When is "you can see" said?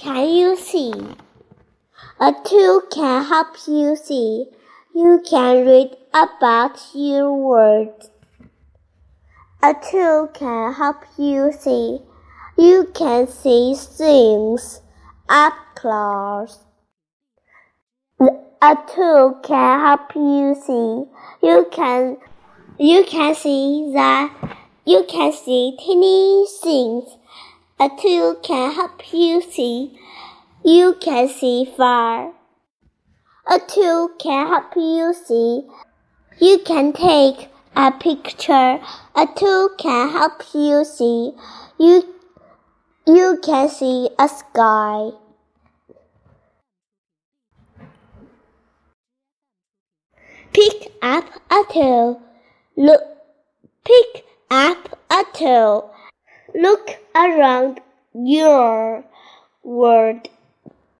12.56-13.74, 22.78-23.92, 24.86-25.76, 30.62-31.64, 43.06-44.10